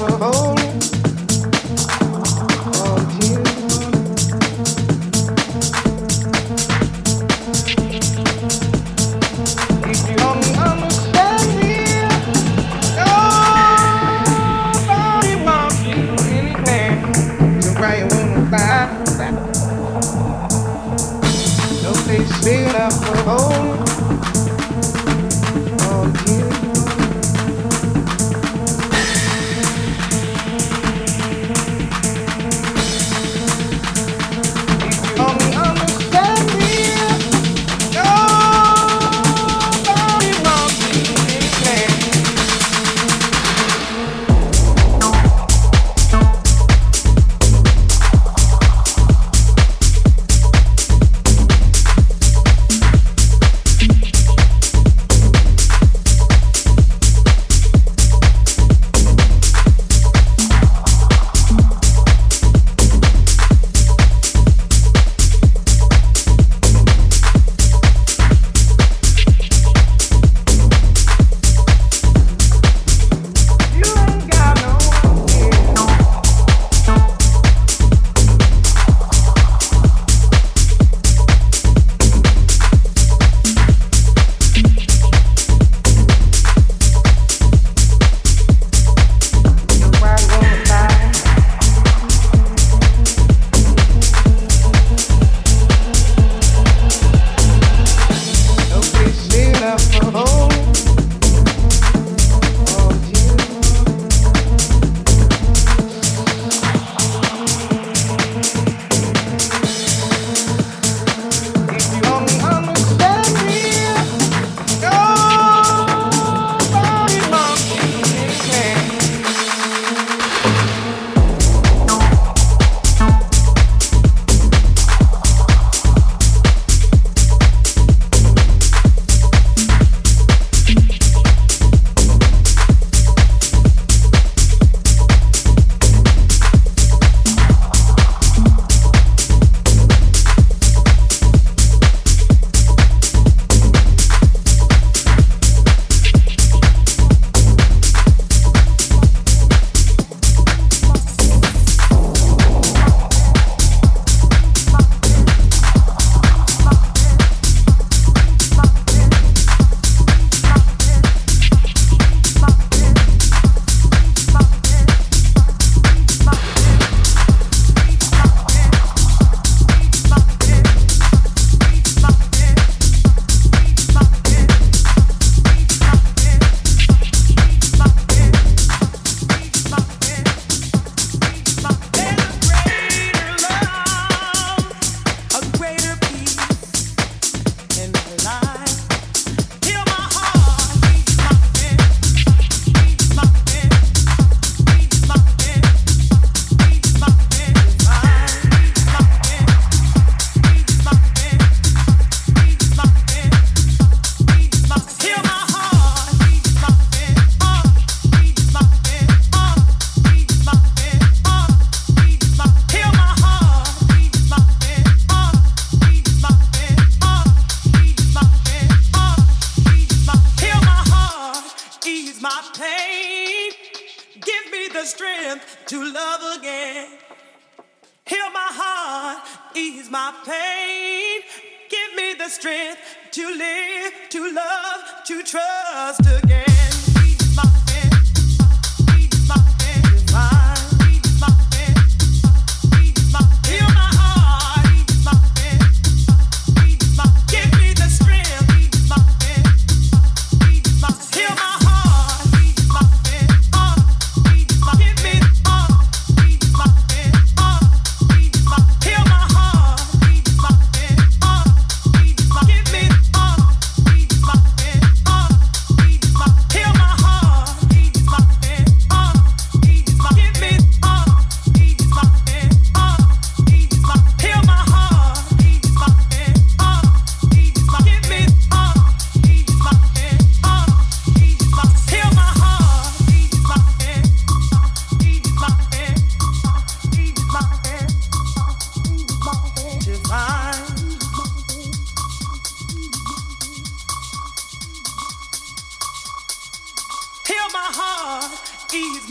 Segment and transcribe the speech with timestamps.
[0.00, 0.61] Oh.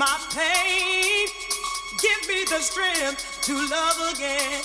[0.02, 1.28] My pain.
[2.02, 4.64] Give me the strength to love again.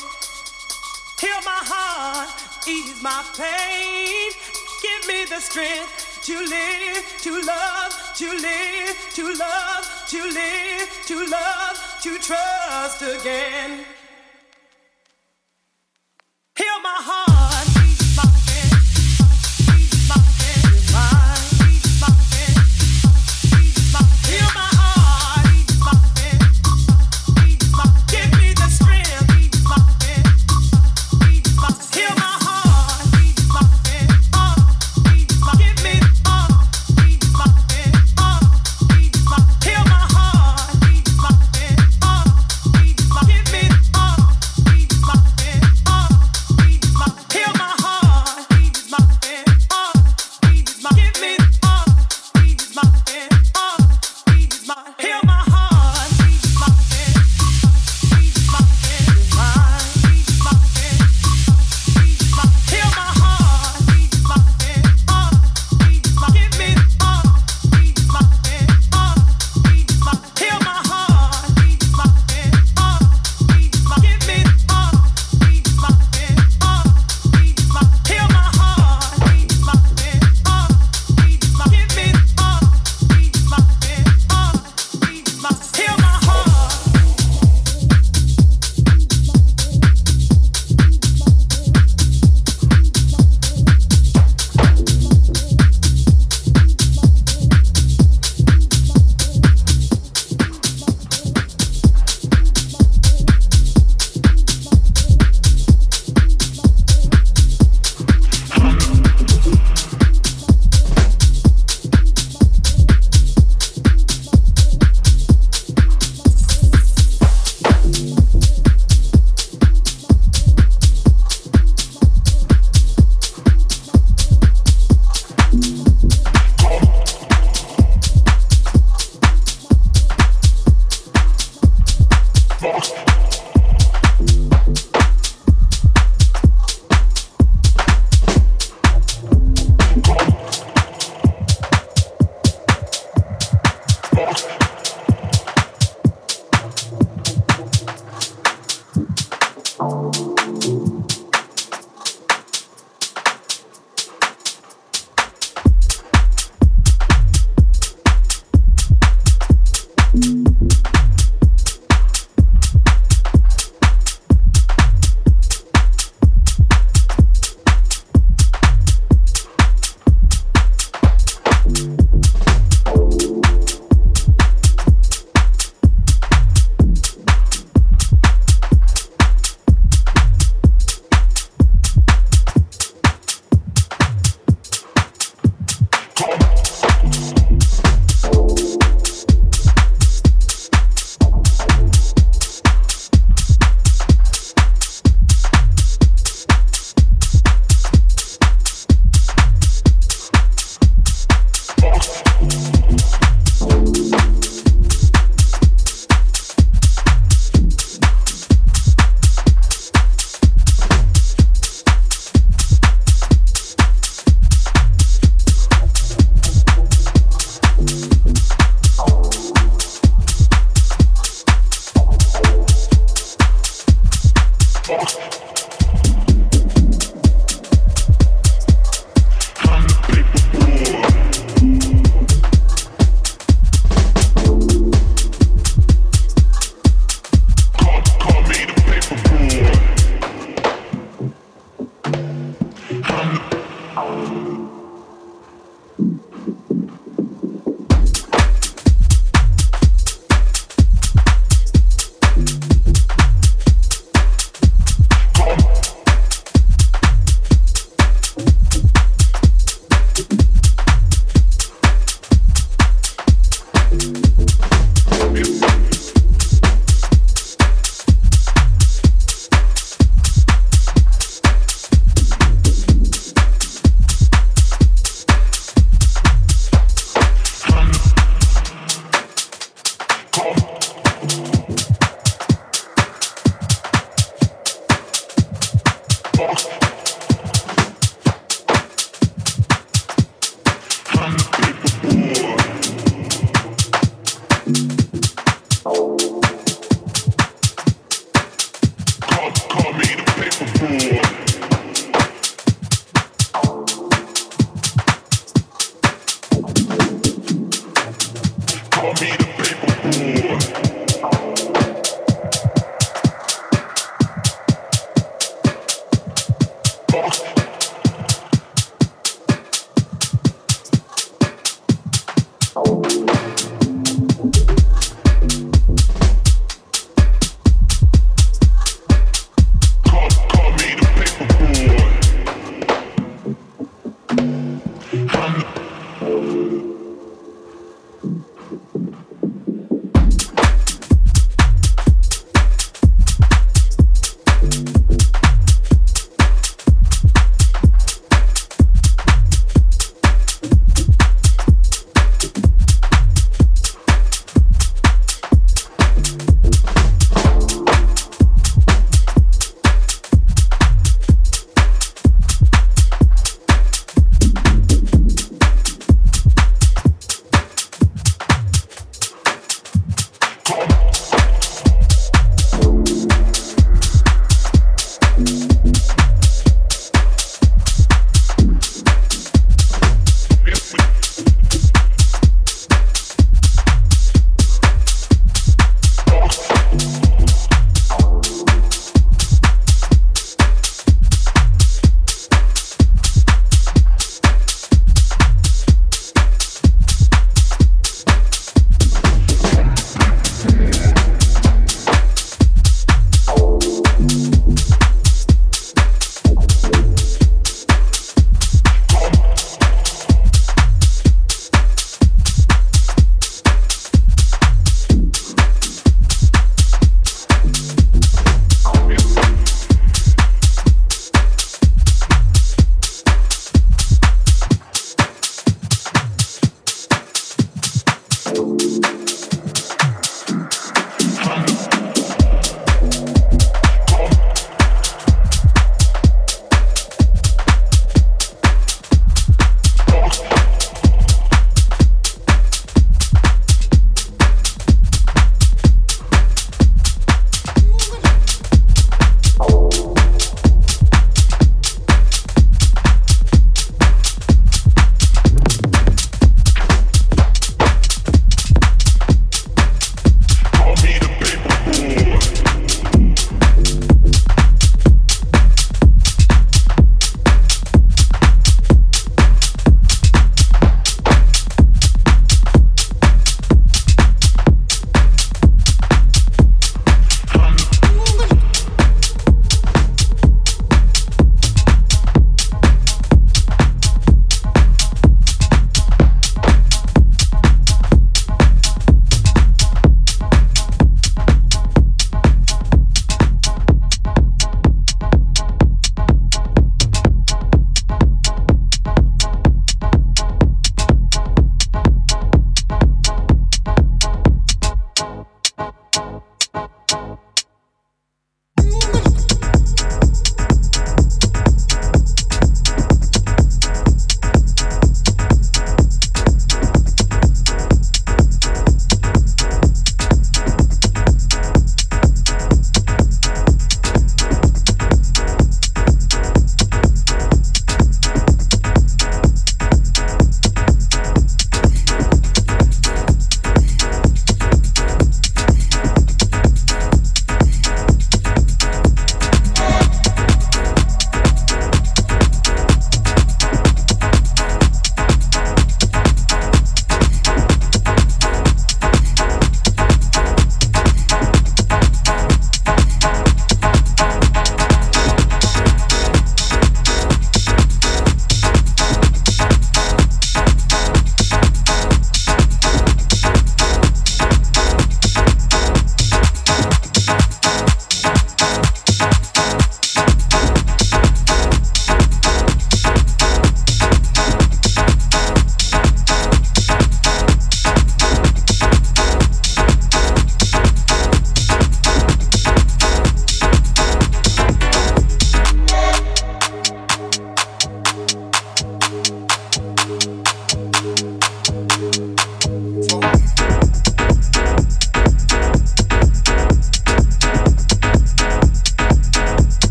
[1.21, 2.33] Heal my heart,
[2.67, 4.33] ease my pain.
[4.81, 11.17] Give me the strength to live, to love, to live, to love, to live, to
[11.29, 13.85] love, to trust again.
[16.57, 17.26] Heal my heart.